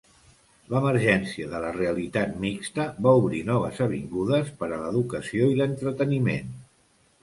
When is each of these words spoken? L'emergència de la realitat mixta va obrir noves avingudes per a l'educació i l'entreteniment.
L'emergència 0.69 1.49
de 1.51 1.59
la 1.65 1.69
realitat 1.75 2.33
mixta 2.47 2.87
va 3.09 3.15
obrir 3.21 3.45
noves 3.53 3.85
avingudes 3.89 4.53
per 4.65 4.75
a 4.75 4.85
l'educació 4.85 5.55
i 5.57 5.65
l'entreteniment. 5.65 6.57